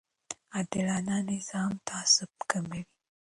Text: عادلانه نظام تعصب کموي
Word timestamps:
عادلانه 0.53 1.15
نظام 1.31 1.71
تعصب 1.87 2.31
کموي 2.49 2.83